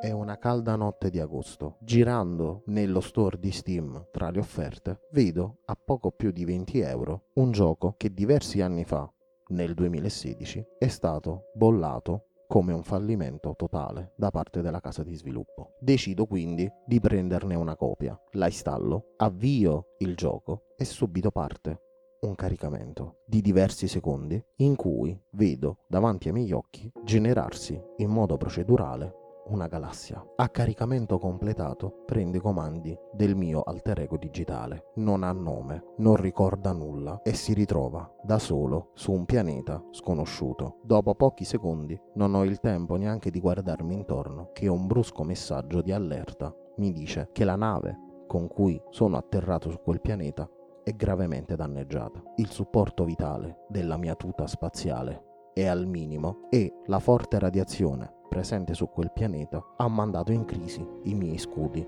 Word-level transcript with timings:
È 0.00 0.12
una 0.12 0.38
calda 0.38 0.76
notte 0.76 1.10
di 1.10 1.18
agosto. 1.18 1.78
Girando 1.80 2.62
nello 2.66 3.00
store 3.00 3.36
di 3.40 3.50
Steam 3.50 4.06
tra 4.12 4.30
le 4.30 4.38
offerte, 4.38 5.00
vedo 5.10 5.62
a 5.64 5.74
poco 5.74 6.12
più 6.12 6.30
di 6.30 6.44
20 6.44 6.78
euro 6.78 7.30
un 7.34 7.50
gioco 7.50 7.94
che 7.96 8.14
diversi 8.14 8.60
anni 8.60 8.84
fa, 8.84 9.12
nel 9.48 9.74
2016, 9.74 10.64
è 10.78 10.86
stato 10.86 11.50
bollato 11.52 12.26
come 12.46 12.72
un 12.72 12.84
fallimento 12.84 13.54
totale 13.56 14.12
da 14.16 14.30
parte 14.30 14.62
della 14.62 14.78
casa 14.78 15.02
di 15.02 15.16
sviluppo. 15.16 15.72
Decido 15.80 16.26
quindi 16.26 16.70
di 16.86 17.00
prenderne 17.00 17.56
una 17.56 17.74
copia, 17.74 18.16
la 18.32 18.46
installo, 18.46 19.14
avvio 19.16 19.96
il 19.98 20.14
gioco 20.14 20.74
e 20.76 20.84
subito 20.84 21.32
parte 21.32 21.82
un 22.20 22.34
caricamento 22.34 23.22
di 23.26 23.40
diversi 23.40 23.86
secondi 23.86 24.42
in 24.56 24.74
cui 24.74 25.16
vedo 25.32 25.84
davanti 25.88 26.28
ai 26.28 26.34
miei 26.34 26.50
occhi 26.50 26.90
generarsi 27.04 27.80
in 27.98 28.10
modo 28.10 28.36
procedurale 28.36 29.26
una 29.48 29.66
galassia. 29.66 30.24
A 30.36 30.48
caricamento 30.48 31.18
completato 31.18 32.02
prende 32.04 32.38
i 32.38 32.40
comandi 32.40 32.96
del 33.12 33.34
mio 33.34 33.62
alter 33.62 34.00
ego 34.00 34.16
digitale. 34.16 34.90
Non 34.96 35.22
ha 35.22 35.32
nome, 35.32 35.94
non 35.98 36.16
ricorda 36.16 36.72
nulla 36.72 37.20
e 37.22 37.34
si 37.34 37.52
ritrova 37.54 38.10
da 38.22 38.38
solo 38.38 38.90
su 38.94 39.12
un 39.12 39.24
pianeta 39.24 39.82
sconosciuto. 39.90 40.78
Dopo 40.82 41.14
pochi 41.14 41.44
secondi 41.44 41.98
non 42.14 42.34
ho 42.34 42.44
il 42.44 42.60
tempo 42.60 42.96
neanche 42.96 43.30
di 43.30 43.40
guardarmi 43.40 43.94
intorno 43.94 44.50
che 44.52 44.68
un 44.68 44.86
brusco 44.86 45.22
messaggio 45.22 45.82
di 45.82 45.92
allerta 45.92 46.54
mi 46.76 46.92
dice 46.92 47.30
che 47.32 47.44
la 47.44 47.56
nave 47.56 48.06
con 48.26 48.46
cui 48.46 48.80
sono 48.90 49.16
atterrato 49.16 49.70
su 49.70 49.80
quel 49.80 50.00
pianeta 50.00 50.48
è 50.84 50.92
gravemente 50.92 51.56
danneggiata. 51.56 52.22
Il 52.36 52.50
supporto 52.50 53.04
vitale 53.04 53.64
della 53.68 53.96
mia 53.96 54.14
tuta 54.14 54.46
spaziale 54.46 55.50
è 55.52 55.66
al 55.66 55.86
minimo 55.86 56.46
e 56.50 56.72
la 56.86 57.00
forte 57.00 57.38
radiazione 57.38 58.17
presente 58.38 58.72
su 58.72 58.88
quel 58.88 59.10
pianeta 59.10 59.60
ha 59.78 59.88
mandato 59.88 60.30
in 60.30 60.44
crisi 60.44 60.86
i 61.02 61.14
miei 61.14 61.38
scudi. 61.38 61.84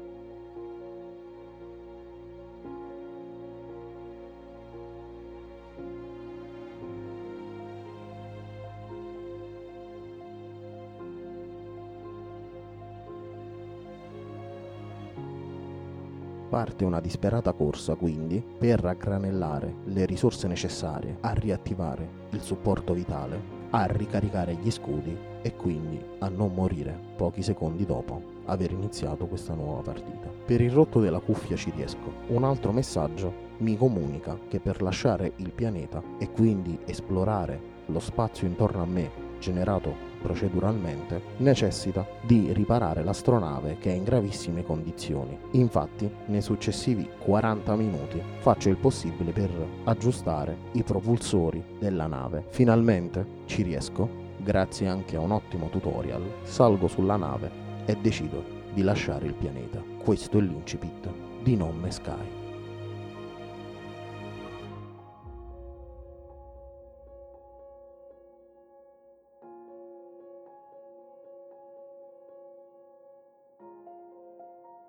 Parte 16.48 16.84
una 16.84 16.98
disperata 16.98 17.52
corsa 17.52 17.94
quindi 17.94 18.44
per 18.58 18.80
raggranellare 18.80 19.72
le 19.84 20.04
risorse 20.04 20.48
necessarie 20.48 21.18
a 21.20 21.32
riattivare 21.32 22.26
il 22.30 22.40
supporto 22.40 22.92
vitale 22.92 23.58
a 23.70 23.86
ricaricare 23.86 24.56
gli 24.56 24.70
scudi 24.72 25.29
e 25.42 25.54
quindi 25.54 26.00
a 26.18 26.28
non 26.28 26.52
morire 26.54 26.98
pochi 27.16 27.42
secondi 27.42 27.84
dopo 27.86 28.38
aver 28.46 28.72
iniziato 28.72 29.26
questa 29.26 29.54
nuova 29.54 29.82
partita. 29.82 30.28
Per 30.44 30.60
il 30.60 30.70
rotto 30.70 31.00
della 31.00 31.20
cuffia 31.20 31.56
ci 31.56 31.72
riesco. 31.74 32.12
Un 32.28 32.44
altro 32.44 32.72
messaggio 32.72 33.48
mi 33.58 33.76
comunica 33.76 34.38
che 34.48 34.60
per 34.60 34.82
lasciare 34.82 35.32
il 35.36 35.52
pianeta 35.52 36.02
e 36.18 36.30
quindi 36.30 36.78
esplorare 36.86 37.60
lo 37.86 38.00
spazio 38.00 38.46
intorno 38.46 38.82
a 38.82 38.86
me 38.86 39.28
generato 39.40 40.08
proceduralmente, 40.22 41.20
necessita 41.38 42.06
di 42.20 42.52
riparare 42.52 43.02
l'astronave 43.02 43.78
che 43.80 43.90
è 43.90 43.94
in 43.94 44.04
gravissime 44.04 44.62
condizioni. 44.62 45.36
Infatti, 45.52 46.08
nei 46.26 46.42
successivi 46.42 47.08
40 47.18 47.74
minuti 47.74 48.22
faccio 48.38 48.68
il 48.68 48.76
possibile 48.76 49.32
per 49.32 49.50
aggiustare 49.84 50.56
i 50.72 50.82
propulsori 50.82 51.62
della 51.78 52.06
nave. 52.06 52.44
Finalmente 52.50 53.26
ci 53.46 53.62
riesco, 53.62 54.28
grazie 54.42 54.88
anche 54.88 55.16
a 55.16 55.20
un 55.20 55.30
ottimo 55.30 55.68
tutorial, 55.68 56.22
salgo 56.42 56.88
sulla 56.88 57.16
nave 57.16 57.50
e 57.86 57.96
decido 57.96 58.44
di 58.72 58.82
lasciare 58.82 59.26
il 59.26 59.34
pianeta. 59.34 59.82
Questo 60.02 60.38
è 60.38 60.40
l'incipit 60.40 61.08
di 61.42 61.56
Non 61.56 61.76
Me 61.78 61.90
Sky. 61.90 62.39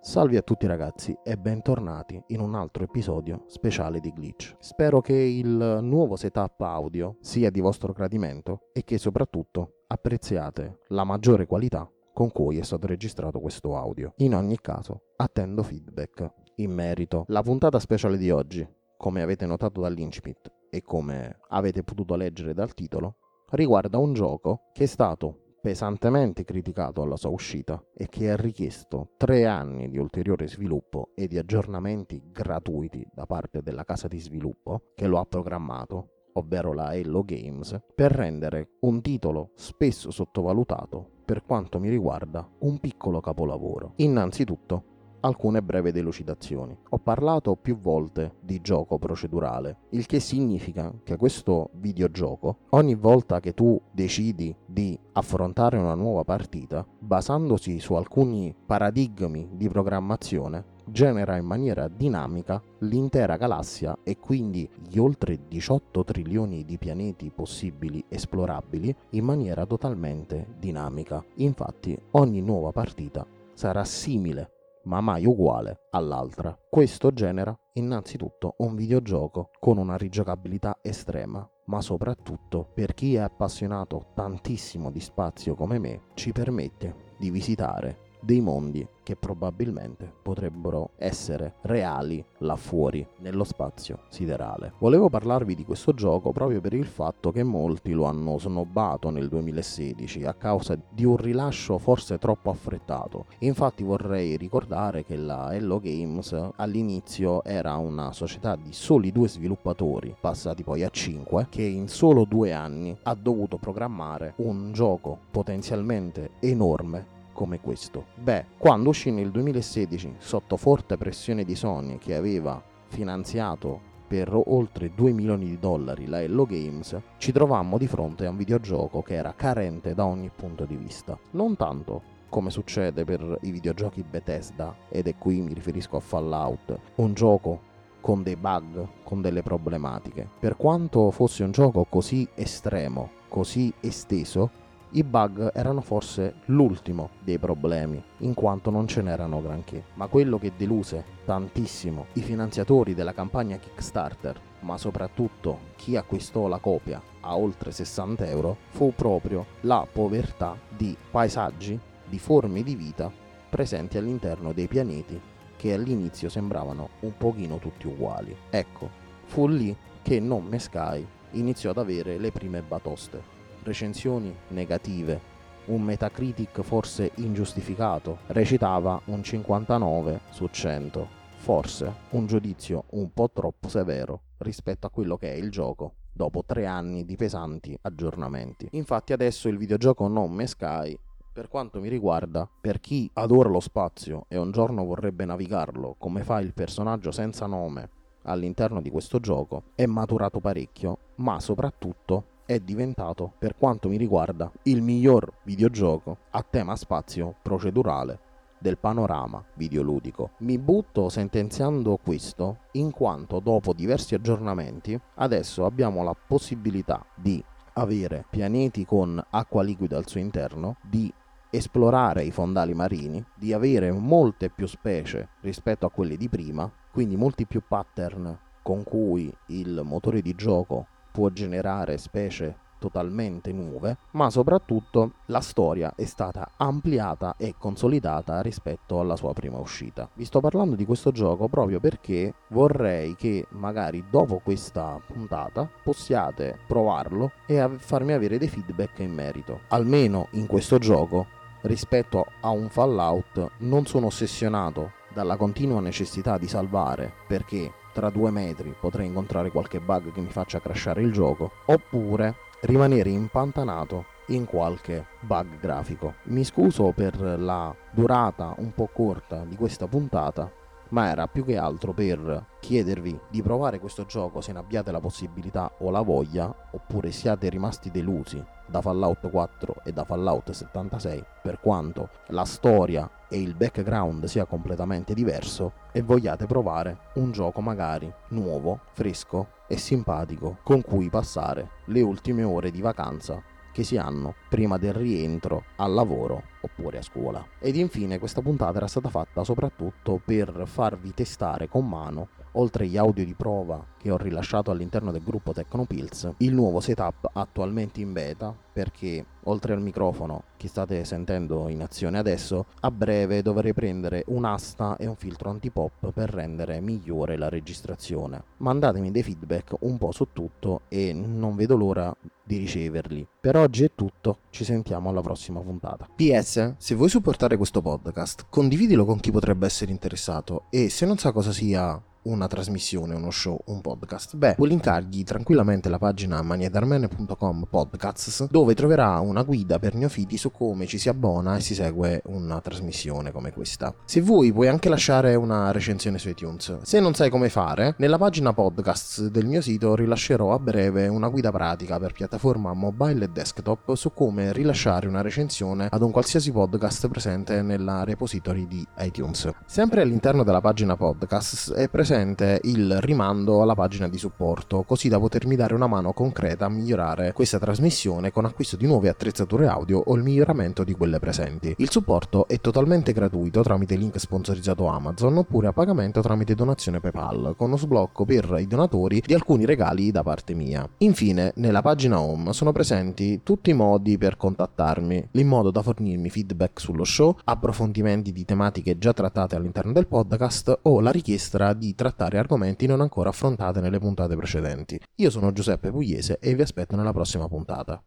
Salve 0.03 0.35
a 0.35 0.41
tutti 0.41 0.66
ragazzi 0.66 1.16
e 1.23 1.38
bentornati 1.38 2.19
in 2.29 2.39
un 2.39 2.56
altro 2.56 2.84
episodio 2.84 3.44
speciale 3.45 4.00
di 4.00 4.12
Glitch. 4.12 4.56
Spero 4.57 5.00
che 5.00 5.13
il 5.13 5.78
nuovo 5.84 6.16
setup 6.16 6.59
audio 6.62 7.17
sia 7.22 7.51
di 7.51 7.59
vostro 7.59 7.94
gradimento 7.94 8.69
e 8.73 8.84
che 8.84 8.97
soprattutto 8.97 9.84
apprezziate 9.85 10.79
la 10.88 11.03
maggiore 11.03 11.45
qualità 11.45 11.88
con 12.13 12.31
cui 12.31 12.57
è 12.57 12.63
stato 12.63 12.88
registrato 12.88 13.39
questo 13.39 13.78
audio. 13.78 14.13
In 14.17 14.34
ogni 14.34 14.59
caso, 14.59 15.03
attendo 15.17 15.62
feedback 15.62 16.33
in 16.56 16.72
merito. 16.72 17.25
La 17.28 17.44
puntata 17.44 17.78
speciale 17.78 18.18
di 18.18 18.31
oggi, 18.31 18.68
come 18.97 19.22
avete 19.22 19.45
notato 19.45 19.81
dall'incipit 19.81 20.51
e 20.72 20.81
come 20.81 21.38
avete 21.50 21.83
potuto 21.83 22.16
leggere 22.16 22.56
dal 22.56 22.73
titolo, 22.73 23.18
riguarda 23.51 24.00
un 24.00 24.13
gioco 24.13 24.63
che 24.73 24.85
è 24.85 24.88
stato 24.88 25.41
pesantemente 25.62 26.44
criticato 26.44 27.04
alla 27.04 27.16
sua 27.16 27.30
uscita 27.30 27.82
e 27.94 28.08
che 28.10 28.32
ha 28.32 28.36
richiesto 28.36 29.12
tre 29.16 29.46
anni 29.46 29.90
di 29.90 30.00
ulteriore 30.00 30.48
sviluppo 30.48 31.12
e 31.16 31.28
di 31.28 31.38
aggiornamenti 31.38 32.22
gratuiti 32.32 33.08
da 33.14 33.26
parte 33.28 33.62
della 33.62 33.84
casa 33.84 34.08
di 34.08 34.20
sviluppo 34.20 34.92
che 34.96 35.06
lo 35.06 35.20
ha 35.20 35.26
programmato, 35.26 36.30
ovvero 36.34 36.74
la 36.74 36.96
Hello 36.96 37.24
Games, 37.24 37.80
per 37.94 38.12
rendere 38.12 38.72
un 38.82 39.02
titolo 39.02 39.52
spesso 39.56 40.10
sottovalutato 40.10 41.20
per 41.24 41.44
quanto 41.46 41.80
mi 41.80 41.90
riguarda 41.90 42.46
un 42.60 42.80
piccolo 42.80 43.22
capolavoro. 43.22 43.94
Innanzitutto 43.98 44.91
alcune 45.22 45.62
brevi 45.62 45.92
delucidazioni. 45.92 46.78
Ho 46.90 46.98
parlato 46.98 47.56
più 47.56 47.78
volte 47.78 48.36
di 48.42 48.62
gioco 48.62 48.98
procedurale, 48.98 49.78
il 49.90 50.06
che 50.06 50.20
significa 50.20 50.94
che 51.04 51.18
questo 51.18 51.70
videogioco, 51.74 52.58
ogni 52.70 52.96
volta 52.96 53.40
che 53.40 53.54
tu 53.54 53.80
decidi 53.92 54.56
di 54.66 54.98
affrontare 55.14 55.78
una 55.78 55.96
nuova 55.96 56.24
partita, 56.24 56.86
basandosi 57.00 57.80
su 57.80 57.94
alcuni 57.94 58.54
paradigmi 58.66 59.50
di 59.54 59.70
programmazione, 59.70 60.80
genera 60.86 61.38
in 61.38 61.46
maniera 61.46 61.88
dinamica 61.88 62.62
l'intera 62.80 63.38
galassia 63.38 63.98
e 64.04 64.18
quindi 64.18 64.70
gli 64.88 64.98
oltre 64.98 65.40
18 65.48 66.04
trilioni 66.04 66.66
di 66.66 66.78
pianeti 66.78 67.31
possibili 67.34 68.04
esplorabili 68.10 68.94
in 69.12 69.24
maniera 69.24 69.66
totalmente 69.66 70.48
dinamica. 70.58 71.24
Infatti 71.36 71.98
ogni 72.12 72.42
nuova 72.42 72.72
partita 72.72 73.26
sarà 73.54 73.84
simile 73.84 74.61
ma 74.84 75.02
mai 75.02 75.25
uguale 75.25 75.88
all'altra. 75.92 76.58
Questo 76.69 77.12
genera 77.12 77.56
innanzitutto 77.74 78.56
un 78.58 78.75
videogioco 78.75 79.52
con 79.59 79.78
una 79.78 79.97
rigiocabilità 79.97 80.80
estrema, 80.81 81.47
ma 81.66 81.81
soprattutto 81.81 82.69
per 82.74 82.94
chi 82.94 83.16
è 83.16 83.19
appassionato 83.19 84.12
tantissimo 84.14 84.92
di 84.92 85.00
spazio 85.00 85.56
come 85.56 85.80
me, 85.80 86.02
ci 86.16 86.31
permette 86.31 87.14
di 87.18 87.30
visitare 87.30 88.09
dei 88.22 88.40
mondi 88.40 88.88
che 89.04 89.16
probabilmente 89.16 90.12
potrebbero 90.22 90.92
essere 90.98 91.56
reali 91.62 92.24
là 92.40 92.56
fuori 92.56 93.06
nello 93.20 93.44
spazio 93.44 94.02
siderale. 94.09 94.74
Volevo 94.78 95.09
parlarvi 95.09 95.56
di 95.56 95.66
questo 95.66 95.94
gioco 95.94 96.31
proprio 96.31 96.62
per 96.62 96.74
il 96.74 96.86
fatto 96.86 97.31
che 97.31 97.44
molti 97.44 97.92
lo 97.92 98.06
hanno 98.06 98.38
snobbato 98.38 99.10
nel 99.10 99.28
2016 99.28 100.24
a 100.24 100.34
causa 100.34 100.78
di 100.90 101.04
un 101.04 101.18
rilascio 101.18 101.78
forse 101.78 102.20
troppo 102.20 102.50
affrettato. 102.52 103.26
Infatti 103.40 103.84
vorrei 103.84 104.38
ricordare 104.38 105.04
che 105.04 105.18
la 105.18 105.54
Hello 105.54 105.80
Games 105.80 106.52
all'inizio 106.56 107.44
era 107.44 107.76
una 107.78 108.12
società 108.12 108.56
di 108.56 108.72
soli 108.72 109.12
due 109.12 109.28
sviluppatori, 109.28 110.16
passati 110.20 110.64
poi 110.64 110.84
a 110.84 110.90
cinque, 110.90 111.48
che 111.50 111.64
in 111.64 111.88
solo 111.88 112.26
due 112.26 112.54
anni 112.54 112.95
ha 113.04 113.16
dovuto 113.16 113.57
programmare 113.57 114.34
un 114.38 114.72
gioco 114.72 115.18
potenzialmente 115.31 116.31
enorme 116.40 117.19
come 117.33 117.60
questo? 117.60 118.06
Beh, 118.16 118.45
quando 118.57 118.89
uscì 118.89 119.12
nel 119.12 119.31
2016 119.31 120.16
sotto 120.18 120.57
forte 120.57 120.98
pressione 120.98 121.44
di 121.44 121.56
Sony 121.56 121.98
che 121.98 122.16
aveva 122.16 122.62
finanziato 122.88 123.89
per 124.07 124.30
oltre 124.33 124.92
2 124.94 125.12
milioni 125.13 125.45
di 125.45 125.57
dollari 125.57 126.06
la 126.06 126.22
Hello 126.22 126.45
Games, 126.45 127.00
ci 127.18 127.31
trovammo 127.31 127.78
di 127.78 127.88
fronte 127.88 128.25
a 128.25 128.30
un 128.30 128.36
videogioco 128.36 129.01
che 129.01 129.13
era 129.13 129.33
carente 129.33 129.94
da 129.94 130.06
ogni 130.06 130.30
punto 130.36 130.66
di 130.66 130.75
vista. 130.75 131.18
Non 131.31 131.56
tanto 131.56 132.19
come 132.28 132.50
succede 132.50 133.06
per 133.06 133.39
i 133.42 133.51
videogiochi 133.51 134.04
Bethesda, 134.04 134.75
ed 134.89 135.07
è 135.07 135.16
qui 135.18 135.42
mi 135.42 135.54
riferisco 135.54 135.98
a 135.98 136.01
Fallout, 136.01 136.78
un 136.95 137.13
gioco 137.13 137.69
con 138.01 138.24
dei 138.24 138.36
bug, 138.36 138.88
con 139.04 139.22
delle 139.22 139.44
problematiche. 139.44 140.28
Per 140.39 140.57
quanto 140.57 141.12
fosse 141.12 141.44
un 141.44 141.51
gioco 141.51 141.86
così 141.86 142.28
estremo, 142.36 143.12
così 143.30 143.72
esteso, 143.80 144.50
i 144.94 145.04
bug 145.04 145.52
erano 145.54 145.80
forse 145.80 146.36
l'ultimo 146.46 147.12
dei 147.24 147.38
problemi, 147.38 148.04
in 148.18 148.34
quanto 148.34 148.70
non 148.70 148.88
ce 148.88 149.02
n'erano 149.02 149.42
granché. 149.42 149.84
Ma 149.94 150.08
quello 150.08 150.38
che 150.38 150.52
deluse 150.58 151.04
tantissimo 151.24 152.08
i 152.14 152.22
finanziatori 152.22 152.94
della 152.94 153.14
campagna 153.14 153.56
Kickstarter, 153.56 154.38
ma 154.62 154.78
soprattutto 154.78 155.60
chi 155.78 155.96
acquistò 155.96 156.48
la 156.48 156.58
copia 156.58 157.02
a 157.22 157.38
oltre 157.38 157.72
60 157.72 158.26
euro, 158.28 158.58
fu 158.70 158.94
proprio 158.94 159.46
la 159.62 159.88
povertà 159.90 160.58
di 160.76 160.96
paesaggi, 161.10 161.80
di 162.06 162.20
forme 162.20 162.62
di 162.62 162.76
vita 162.76 163.10
presenti 163.50 163.98
all'interno 163.98 164.52
dei 164.52 164.68
pianeti 164.68 165.20
che 165.56 165.74
all'inizio 165.74 166.28
sembravano 166.28 166.90
un 167.02 167.16
pochino 167.16 167.60
tutti 167.60 167.88
uguali. 167.88 168.36
Ecco, 168.50 168.90
fu 169.26 169.48
lì 169.48 169.74
che 170.02 170.20
Non 170.20 170.54
Sky 170.58 171.06
iniziò 171.32 171.70
ad 171.70 171.78
avere 171.78 172.18
le 172.18 172.32
prime 172.32 172.62
batoste. 172.62 173.31
Recensioni 173.63 174.36
negative, 174.50 175.19
un 175.66 175.84
Metacritic 175.84 176.62
forse 176.62 177.12
ingiustificato, 177.16 178.19
recitava 178.28 179.00
un 179.06 179.22
59 179.22 180.22
su 180.31 180.48
100, 180.48 181.08
forse 181.38 181.94
un 182.10 182.25
giudizio 182.25 182.86
un 182.92 183.13
po' 183.13 183.30
troppo 183.31 183.69
severo 183.69 184.22
rispetto 184.40 184.88
a 184.88 184.90
quello 184.90 185.16
che 185.16 185.31
è 185.31 185.36
il 185.36 185.52
gioco 185.52 185.94
dopo 186.12 186.44
tre 186.44 186.66
anni 186.66 187.06
di 187.06 187.16
pesanti 187.16 187.78
aggiornamenti. 187.81 188.68
Infatti 188.72 189.13
adesso 189.13 189.48
il 189.48 189.58
videogioco 189.58 190.07
Non 190.07 190.31
Me 190.31 190.48
Sky 190.48 190.98
per 191.34 191.48
quanto 191.48 191.80
mi 191.80 191.88
riguarda, 191.88 192.50
per 192.60 192.81
chi 192.81 193.10
adora 193.14 193.48
lo 193.48 193.62
spazio 193.62 194.25
e 194.28 194.38
un 194.38 194.52
giorno 194.52 194.84
vorrebbe 194.84 195.24
navigarlo, 195.24 195.96
come 195.98 196.24
fa 196.24 196.40
il 196.42 196.54
personaggio 196.54 197.12
senza 197.12 197.46
nome 197.46 197.90
all'interno 198.24 198.81
di 198.81 198.90
questo 198.90 199.19
gioco, 199.19 199.64
è 199.75 199.86
maturato 199.86 200.40
parecchio, 200.40 200.98
ma 201.16 201.40
soprattutto 201.40 202.25
è 202.53 202.59
diventato, 202.59 203.31
per 203.38 203.56
quanto 203.57 203.88
mi 203.88 203.95
riguarda, 203.95 204.51
il 204.63 204.81
miglior 204.81 205.31
videogioco 205.44 206.18
a 206.31 206.44
tema 206.44 206.75
spazio 206.75 207.36
procedurale 207.42 208.19
del 208.57 208.77
panorama 208.77 209.42
videoludico. 209.53 210.31
Mi 210.39 210.57
butto 210.57 211.07
sentenziando 211.07 211.98
questo 212.03 212.57
in 212.74 212.92
quanto 212.92 213.39
dopo 213.39 213.71
diversi 213.71 214.15
aggiornamenti 214.15 215.00
adesso 215.15 215.63
abbiamo 215.63 216.03
la 216.03 216.13
possibilità 216.13 217.06
di 217.15 217.42
avere 217.74 218.25
pianeti 218.30 218.86
con 218.86 219.24
acqua 219.30 219.63
liquida 219.63 219.97
al 219.97 220.07
suo 220.07 220.19
interno, 220.19 220.75
di 220.81 221.12
esplorare 221.50 222.24
i 222.24 222.31
fondali 222.31 222.74
marini, 222.74 223.24
di 223.33 223.54
avere 223.54 223.92
molte 223.94 224.50
più 224.50 224.68
specie 224.68 225.30
rispetto 225.39 225.86
a 225.86 225.89
quelli 225.89 226.18
di 226.18 226.27
prima, 226.27 226.69
quindi 226.92 227.15
molti 227.15 227.45
più 227.45 227.62
pattern 227.65 228.38
con 228.62 228.83
cui 228.83 229.33
il 229.47 229.81
motore 229.83 230.21
di 230.21 230.36
gioco 230.36 230.88
può 231.12 231.30
generare 231.30 231.98
specie 231.98 232.56
totalmente 232.81 233.52
nuove, 233.52 233.98
ma 234.12 234.31
soprattutto 234.31 235.12
la 235.28 235.40
storia 235.40 235.94
è 235.96 236.06
stata 236.06 236.54
ampliata 236.58 237.36
e 237.38 237.54
consolidata 237.56 238.42
rispetto 238.42 239.00
alla 239.00 239.16
sua 239.16 239.34
prima 239.34 239.60
uscita. 239.60 240.10
Vi 240.16 240.25
sto 240.25 240.40
parlando 240.40 240.75
di 240.75 240.84
questo 240.84 241.12
gioco 241.12 241.48
proprio 241.48 241.80
perché 241.80 242.34
vorrei 242.48 243.16
che 243.16 243.46
magari 243.52 244.06
dopo 244.10 244.40
questa 244.44 245.00
puntata 245.06 245.69
possiate 245.84 246.58
provarlo 246.66 247.34
e 247.46 247.69
farmi 247.78 248.14
avere 248.14 248.40
dei 248.40 248.50
feedback 248.50 248.98
in 249.00 249.14
merito. 249.14 249.60
Almeno 249.68 250.28
in 250.31 250.48
questo 250.48 250.80
gioco 250.80 251.28
rispetto 251.62 252.25
a 252.42 252.50
un 252.50 252.68
Fallout 252.69 253.52
non 253.60 253.86
sono 253.86 254.07
ossessionato 254.07 254.94
dalla 255.14 255.36
continua 255.36 255.81
necessità 255.81 256.40
di 256.40 256.48
salvare 256.48 257.14
perché 257.28 257.72
tra 257.92 258.10
due 258.10 258.32
metri 258.32 258.76
potrei 258.80 259.08
incontrare 259.08 259.52
qualche 259.52 259.80
bug 259.80 260.12
che 260.12 260.22
mi 260.22 260.30
faccia 260.30 260.60
crashare 260.60 261.02
il 261.02 261.12
gioco 261.12 261.52
oppure 261.66 262.36
rimanere 262.62 263.10
impantanato 263.10 264.06
in 264.28 264.46
qualche 264.46 265.06
bug 265.20 265.60
grafico. 265.60 266.16
Mi 266.24 266.44
scuso 266.44 266.92
per 266.92 267.20
la 267.40 267.76
durata 267.92 268.54
un 268.58 268.74
po' 268.74 268.90
corta 268.92 269.44
di 269.46 269.56
questa 269.56 269.88
puntata 269.88 270.52
ma 270.92 271.10
era 271.10 271.28
più 271.28 271.44
che 271.44 271.58
altro 271.58 271.94
per 271.94 272.46
chiedervi 272.60 273.20
di 273.30 273.42
provare 273.42 273.80
questo 273.80 274.06
gioco 274.06 274.42
se 274.42 274.54
ne 274.54 274.60
abbiate 274.60 274.92
la 274.92 275.00
possibilità 275.00 275.72
o 275.80 275.90
la 275.90 276.02
voglia, 276.02 276.54
oppure 276.72 277.12
siate 277.12 277.50
rimasti 277.50 277.92
delusi 277.92 278.44
da 278.68 278.82
Fallout 278.82 279.30
4 279.30 279.76
e 279.84 279.92
da 279.92 280.04
Fallout 280.04 280.52
76, 280.52 281.24
per 281.42 281.60
quanto 281.60 282.10
la 282.28 282.46
storia 282.46 283.10
e 283.30 283.42
il 283.42 283.56
background 283.56 284.26
sia 284.26 284.46
completamente 284.46 285.14
diverso, 285.14 285.74
e 285.92 286.02
vogliate 286.02 286.46
provare 286.46 286.98
un 287.16 287.32
gioco 287.32 287.62
magari 287.62 288.12
nuovo, 288.30 288.80
fresco 288.94 289.60
e 289.68 289.78
simpatico 289.78 290.58
con 290.64 290.82
cui 290.82 291.10
passare 291.10 291.70
le 291.86 292.02
ultime 292.02 292.44
ore 292.44 292.72
di 292.72 292.82
vacanza 292.82 293.42
che 293.72 293.84
si 293.84 293.98
hanno 293.98 294.36
prima 294.50 294.78
del 294.78 294.94
rientro 294.94 295.64
al 295.78 295.94
lavoro 295.94 296.50
oppure 296.62 297.00
a 297.00 297.02
scuola. 297.02 297.46
Ed 297.60 297.75
infine 297.75 298.19
questa 298.19 298.42
puntata 298.42 298.78
era 298.78 298.88
stata 298.88 299.10
fatta 299.10 299.44
soprattutto 299.44 300.22
per 300.24 300.63
farvi 300.66 301.13
testare 301.13 301.68
con 301.68 301.88
mano 301.88 302.30
oltre 302.54 302.86
agli 302.86 302.98
audio 302.98 303.24
di 303.24 303.34
prova 303.34 303.86
che 303.98 304.12
ho 304.12 304.18
rilasciato 304.18 304.72
all'interno 304.72 305.12
del 305.12 305.24
gruppo 305.24 305.54
Tecnopills, 305.54 306.34
il 306.38 306.54
nuovo 306.54 306.80
setup 306.80 307.30
attualmente 307.34 308.02
in 308.02 308.13
beta 308.13 308.54
perché 308.74 309.25
oltre 309.44 309.74
al 309.74 309.81
microfono 309.81 310.44
che 310.58 310.68
state 310.68 311.04
sentendo 311.04 311.68
in 311.68 311.81
azione 311.81 312.18
adesso, 312.18 312.66
a 312.81 312.92
breve 312.92 313.42
dovrei 313.42 313.74
prendere 313.74 314.24
un'asta 314.28 314.98
e 314.98 315.07
un 315.07 315.16
filtro 315.16 315.50
antipop 315.50 316.12
per 316.12 316.30
rendere 316.30 316.80
migliore 316.80 317.38
la 317.38 317.50
registrazione. 317.50 318.44
Mandatemi 318.57 319.12
dei 319.12 319.24
feedback 319.24 319.75
un 319.81 319.98
po' 319.98 320.12
su 320.12 320.28
tutto 320.31 320.81
e 320.88 321.14
non 321.14 321.56
vedo 321.56 321.75
l'ora 321.75 322.16
di 322.44 322.57
riceverli. 322.57 323.28
Per 323.40 323.56
oggi 323.56 323.84
è 323.84 323.92
tutto, 323.96 324.40
ci 324.50 324.64
sentiamo 324.64 325.10
alla 325.10 325.22
prossima 325.22 325.60
puntata. 325.62 326.07
PS, 326.16 326.50
se 326.77 326.95
vuoi 326.95 327.07
supportare 327.07 327.56
questo 327.56 327.81
podcast, 327.81 328.48
condividilo 328.50 329.06
con 329.06 329.21
chi 329.21 329.31
potrebbe 329.31 329.65
essere 329.65 329.92
interessato. 329.92 330.65
E 330.69 330.89
se 330.89 331.06
non 331.06 331.18
sa 331.18 331.31
cosa 331.31 331.53
sia 331.53 332.01
una 332.23 332.47
trasmissione, 332.47 333.15
uno 333.15 333.31
show, 333.31 333.59
un 333.65 333.81
podcast, 333.81 334.35
beh, 334.35 334.56
può 334.56 334.65
linkargli 334.65 335.23
tranquillamente 335.23 335.89
la 335.89 335.97
pagina 335.97 336.41
maniedarmene.com 336.41 337.65
podcasts 337.69 338.47
dove 338.50 338.75
troverà 338.75 339.19
una 339.19 339.41
guida 339.41 339.79
per 339.79 339.95
neofiti 339.95 340.38
su 340.38 340.51
come 340.51 340.85
ci 340.85 341.00
si 341.00 341.09
abbona 341.09 341.56
e 341.56 341.62
si 341.62 341.73
segue 341.73 342.21
una 342.25 342.62
trasmissione 342.62 343.31
come 343.31 343.51
questa. 343.51 343.94
Se 344.06 344.21
vuoi 344.21 344.51
puoi 344.53 344.68
anche 344.68 344.89
lasciare 344.89 345.35
una 345.35 345.71
recensione 345.71 346.19
su 346.19 346.29
iTunes. 346.29 346.81
Se 346.83 347.00
non 347.00 347.13
sai 347.13 347.29
come 347.29 347.50
fare, 347.50 347.95
nella 347.97 348.18
pagina 348.18 348.53
podcasts 348.53 349.27
del 349.27 349.45
mio 349.45 349.62
sito 349.62 349.95
rilascerò 349.95 350.53
a 350.53 350.59
breve 350.59 351.07
una 351.07 351.29
guida 351.29 351.51
pratica 351.51 351.97
per 351.97 352.13
piattaforma 352.13 352.73
mobile 352.73 353.25
e 353.25 353.29
desktop 353.29 353.95
su 353.95 354.13
come 354.13 354.53
rilasciare 354.53 355.07
una 355.07 355.21
recensione 355.21 355.88
ad 355.89 356.01
un 356.01 356.12
qualsiasi 356.12 356.51
podcast 356.51 357.07
presente 357.07 357.62
nella 357.62 358.03
repository 358.03 358.68
di 358.68 358.85
iTunes. 359.00 359.50
Sempre 359.65 360.01
all'interno 360.01 360.44
della 360.44 360.62
pagina 360.62 360.95
podcasts 360.95 361.71
è 361.71 361.89
presente 361.89 362.09
presente 362.12 362.60
il 362.63 363.00
rimando 363.00 363.62
alla 363.62 363.74
pagina 363.74 364.10
di 364.10 364.18
supporto, 364.18 364.84
così 364.84 365.08
da 365.08 365.18
potermi 365.18 365.56
dare 365.56 365.74
una 365.74 365.88
mano 365.88 366.12
concreta 366.12 366.66
a 366.66 366.69
migliorare 366.69 367.31
questa 367.31 367.58
trasmissione 367.58 368.34
con 368.34 368.44
acquisto 368.44 368.75
di 368.75 368.85
nuove 368.85 369.07
attrezzature 369.07 369.68
audio 369.68 370.04
o 370.06 370.14
il 370.16 370.21
miglioramento 370.21 370.83
di 370.83 370.92
quelle 370.94 371.19
presenti. 371.19 371.74
Il 371.78 371.90
supporto 371.90 372.50
è 372.50 372.59
totalmente 372.59 373.14
gratuito 373.14 373.62
tramite 373.62 373.95
link 373.95 374.19
sponsorizzato 374.19 374.88
Amazon 374.88 375.38
oppure 375.38 375.68
a 375.68 375.71
pagamento 375.71 376.19
tramite 376.19 376.54
donazione 376.54 377.00
PayPal, 377.00 377.54
con 377.56 377.68
uno 377.68 377.78
sblocco 377.78 378.26
per 378.26 378.57
i 378.59 378.68
donatori 378.68 379.24
di 379.26 379.33
alcuni 379.33 379.64
regali 379.64 380.12
da 380.12 380.21
parte 380.21 380.54
mia. 380.54 380.85
Infine, 380.97 381.54
nella 381.56 381.81
pagina 381.81 382.19
home 382.19 382.52
sono 382.52 382.74
presenti 382.74 383.40
tutti 383.42 383.69
i 383.69 383.74
modi 383.74 384.18
per 384.18 384.35
contattarmi, 384.35 385.30
in 385.31 385.47
modo 385.47 385.71
da 385.71 385.81
fornirmi 385.81 386.30
feedback 386.30 386.78
sullo 386.78 387.06
show, 387.06 387.38
approfondimenti 387.45 388.33
di 388.33 388.44
tematiche 388.44 388.97
già 388.97 389.14
trattate 389.14 389.56
all'interno 389.56 389.94
del 389.94 390.07
podcast 390.07 390.80
o 390.81 391.00
la 391.00 391.12
richiesta 391.12 391.71
di 391.71 391.95
trattare 392.02 392.40
argomenti 392.40 392.88
non 392.88 393.00
ancora 393.00 393.30
affrontati 393.30 393.80
nelle 393.80 394.00
puntate 394.00 394.36
precedenti. 394.36 395.00
Io 395.18 395.30
sono 395.30 395.52
Giuseppe 395.52 395.92
Pugliese 395.92 396.40
e 396.40 396.56
vi 396.56 396.64
aspetto 396.64 396.96
nella 396.96 397.14
prossima 397.14 397.48
puntata. 397.48 398.04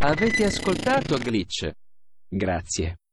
Avete 0.00 0.44
ascoltato 0.44 1.16
Glitch? 1.16 1.70
Grazie. 2.28 2.98